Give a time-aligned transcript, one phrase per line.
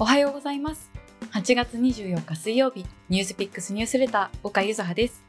[0.00, 0.92] おはようございます。
[1.32, 5.24] 8月24日水曜日、ニュースピックスニュースレター、岡ゆずはです。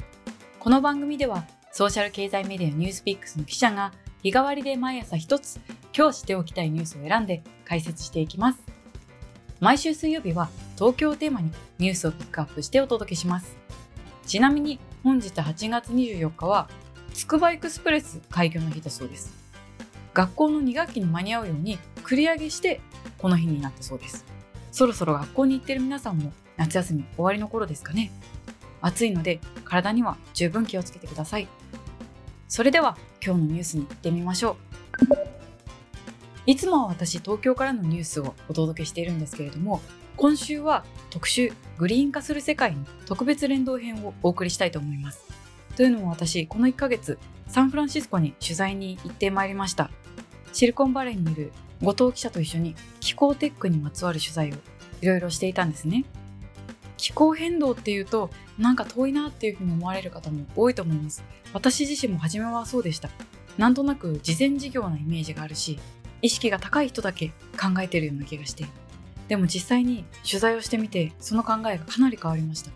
[0.60, 5.60] この番組では、ソーシャル経済メディアニュースピックスの記者が、日替わりで毎朝一つ、
[5.92, 8.60] 今日知っておきたいニュースを選んで解説していきます。
[9.60, 11.50] 毎週水曜日は、東京をテーマに
[11.80, 13.58] ニュースをピックアップしてお届けします。
[14.28, 16.70] ちなみに、本日8月24日は、
[17.16, 19.34] つくばエクスプレス開業の日だそうです。
[20.14, 22.82] 学校の2学期に間に合うように繰り上げして
[23.18, 24.39] この日になったそうです。
[24.72, 28.12] そろそろ学校に行ってる皆さんも夏休み終わりの頃ですかね。
[28.82, 31.48] 暑いので体には十分気をつけてください。
[32.48, 34.70] それでは今日のニュースに行ってみましょう。
[36.46, 39.82] いつもは私東京からのニュースをお届けしているんですけれども
[40.18, 45.24] 今週は特集グリーン化する世界の特別連動編をお送りしたいと思います。
[45.76, 49.92] というのも私この1ヶ月サンフランシスコに取材に行ってまいりました。
[50.52, 54.56] シリコンバレーにいる後藤記者と一緒に気候テックにまつわる取材を
[55.02, 56.06] いろいろしていたんですね。
[56.98, 61.24] 気候変動っていうとなんか遠いなっていうふうに思われる方も多いと思います。
[61.54, 63.10] 私自身も初めはそうでした。
[63.58, 65.80] なんとなく事前事業なイメージがあるし、
[66.22, 68.66] 意識が高い人だけ考えてるような気がして。
[69.30, 72.72] でも実際に取材をしてみてその考えがかなり変わりました。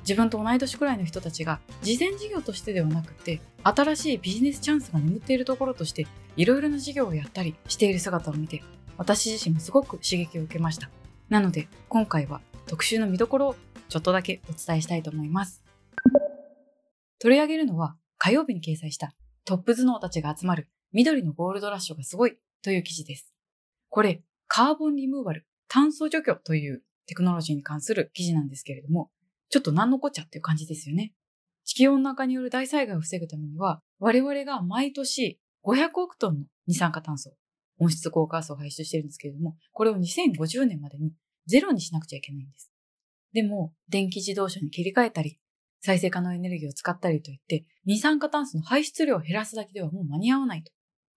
[0.00, 6.06] 自分と同い年くらいの人たちが事前事業としてではなくて新しいビジネスチャンスが眠っているところとして
[6.38, 8.62] いろいろな事業をやったりしている姿を見て
[8.96, 10.88] 私自身もすごく刺激を受けました。
[11.28, 13.56] なので今回は特集の見どころを
[13.88, 15.64] ちょっとだけお伝えしたいと思います。
[17.18, 23.34] 取り上げるのは火曜日に掲載したトップ頭脳たちが集まる緑のゴールドラッシュがすごいという記事です。
[23.88, 29.10] これカーボンリムーバル炭素除去というテクノロジーに関する記事なんですけれども
[29.48, 31.14] ちょっと何のこっちゃっていう感じですよね。
[31.64, 37.34] 地球温暖化による大災害を防ぐためには、我々が毎年500億トンの二酸化炭素、
[37.78, 41.12] 温室効果ガスを排出しているんですけれども、これを2050年までに
[41.46, 42.72] ゼロにしなくちゃいけないんです。
[43.32, 45.38] でも、電気自動車に切り替えたり、
[45.80, 50.72] 再生可能エネルギーを使ったりといって、二酸化炭素の排出量を減らすだけではもう間に合わないと。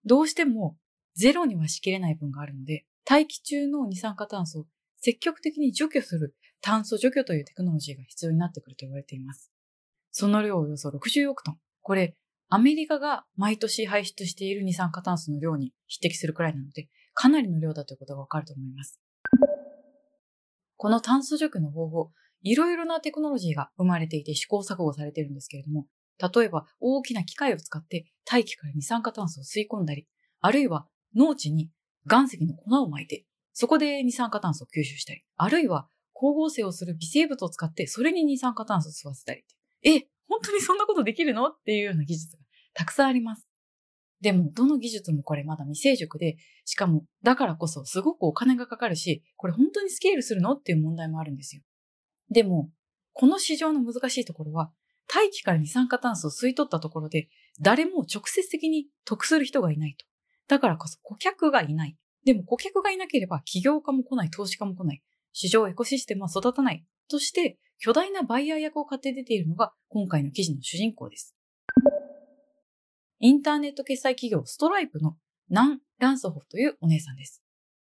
[0.05, 0.77] どうしても
[1.15, 4.65] ゼロにはしきれない分があるので、大気中の二酸化炭素を
[4.99, 9.51] 積極的に除去する炭素除去というテクノロジーが必要になってくると言われています。
[10.11, 11.57] その量およそ60億トン。
[11.81, 12.15] これ、
[12.53, 18.99] アメリカが毎年排出している二酸化炭素の量に匹敵するくらいなので、かなりの量だということがわかると思います。
[20.75, 22.11] この炭素除去の方法、
[22.41, 25.87] いろいろなテクノロジーが生まれていて試行錯誤されているんですけれども、
[26.19, 30.05] 例えば大きな機械を使って大気から二酸化炭素を吸い込んだり、
[30.41, 31.71] あるいは農地に
[32.05, 33.23] 岩石の粉を巻いて、
[33.53, 39.45] そこで二酸化炭素を吸収したり、あるいは光合成をする微生物を使って、それに二酸化炭素を吸わせたり。
[39.83, 41.49] え、本当にそんなことできるの？
[41.49, 42.40] っていうような技術が
[42.73, 43.47] たくさんあります。
[44.21, 51.63] でも、どの技術もこれまだ未成熟で、しかも、だからこそすごくお金がかかるし、これ本当にスケールするのっていう問題もあるんですよ。
[52.29, 52.69] でも、
[53.13, 54.71] この市場の難しいところは、
[55.07, 57.29] 大気から二酸化炭素を吸い取ったところで、
[57.59, 60.05] 誰も直接的に得する人がいないと。
[60.47, 61.97] だからこそ顧客がいない。
[62.23, 65.01] でも顧客がいなければ起業家も来ない、投資家も来ない。
[65.33, 71.35] 市場エコシステムは育たないとして巨大なバイヤー役を買って出ているのが今回の記事の主人公です。
[73.23, 75.15] インターネット決済企業ストライプの
[75.47, 77.43] ナン・ランソホフというお姉さんです。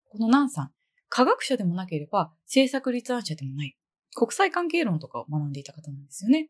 [0.10, 0.72] このナンさん、
[1.08, 3.78] 科学者でもなければ政策立案者でもない、
[4.14, 6.50] 国際関係論とかを学んでいた方なんですよね。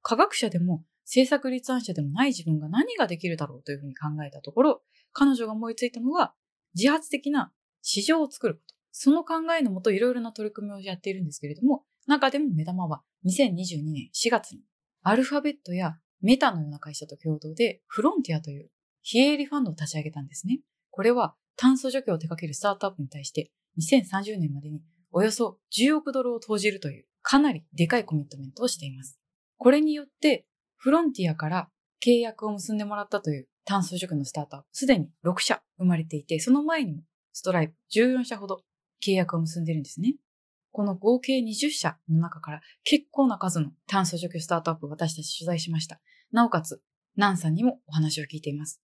[0.00, 4.82] 科学者でも政策立案者でもない自分が何ができるだろうというふうに考えたところ、
[5.12, 6.32] 彼女が思いついたのが
[6.74, 8.74] 自発的な市場を作ること。
[8.92, 14.62] その考えのもといろいろな取り組みをやっているんですけれども、中でも目玉は2022年4月に
[15.02, 18.70] アルファベットやメタのような会社と共同でフロンティアという
[19.02, 20.60] 非営利ファンドを立ち上げたんですね。
[20.90, 29.18] これは炭素除去を手掛けるスタートアップに対して2030年までにおよそ10億ドルを投じるというかなりでかいコミットメントをしています。
[29.58, 30.46] これによって
[30.76, 31.68] フロンティアから
[32.04, 37.02] 契約を結んでもらったという炭素除去のスタートアップ、すでに6社生まれていて、その前にも
[37.32, 38.62] ストライプ14社ほど
[39.04, 40.16] 契約を結んでるんですね。
[40.72, 46.00] この合計20社の中から結構な数の炭素除去スタートアップを私たち取材しました。
[46.32, 46.82] なおかつ、
[47.16, 48.80] ナンさんにもお話を聞いています。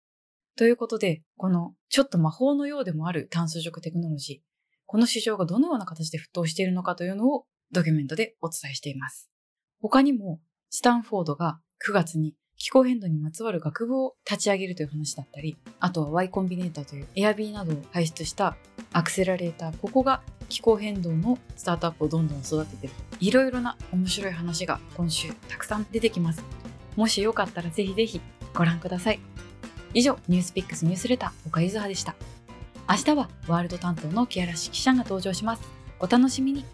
[0.58, 4.48] ということで、このちょっと魔法のようでもある炭素除去テクノロジー、
[4.86, 9.30] この市場がどのような形で沸騰しているのかというのをドキュメントでお伝えしています。
[9.82, 18.58] 他にも、スタンフォードが9月に気候変動にまつわる学部を立ち上げるという話だったり、あとは Y コンビネーターという Airb などを輩出した
[18.98, 22.94] アクセラレーター、ここが気候変動のスタートアップをどんどん育ててる。
[23.20, 26.44] いろいろな面白い話が今週たくさん出てきます。
[26.96, 28.20] もしよかったらぜひぜひ
[28.56, 29.20] ご覧ください。
[29.94, 32.16] 以上、ニュースピックスニュースレター、岡ゆずはでした。
[32.90, 35.62] 明日はワールド担当の木原記者が登場します。
[36.00, 36.66] お楽しみに。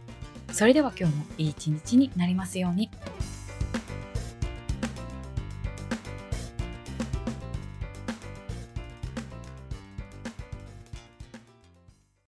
[0.54, 2.90] それでは今日もいい一日になりますように。